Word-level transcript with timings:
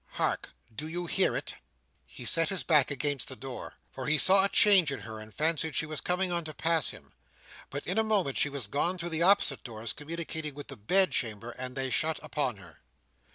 "Hark! 0.13 0.49
do 0.75 0.87
you 0.87 1.05
hear 1.05 1.35
it?" 1.35 1.57
He 2.07 2.25
set 2.25 2.49
his 2.49 2.63
back 2.63 2.89
against 2.89 3.27
the 3.27 3.35
door; 3.35 3.75
for 3.91 4.07
he 4.07 4.17
saw 4.17 4.43
a 4.43 4.49
change 4.49 4.91
in 4.91 5.01
her, 5.01 5.19
and 5.19 5.31
fancied 5.31 5.75
she 5.75 5.85
was 5.85 6.01
coming 6.01 6.31
on 6.31 6.43
to 6.45 6.55
pass 6.55 6.89
him. 6.89 7.13
But, 7.69 7.85
in 7.85 7.99
a 7.99 8.03
moment, 8.03 8.35
she 8.37 8.49
was 8.49 8.65
gone 8.65 8.97
through 8.97 9.09
the 9.09 9.21
opposite 9.21 9.63
doors 9.63 9.93
communicating 9.93 10.55
with 10.55 10.69
the 10.69 10.75
bed 10.75 11.11
chamber, 11.11 11.51
and 11.51 11.75
they 11.75 11.91
shut 11.91 12.19
upon 12.23 12.57
her. 12.57 12.79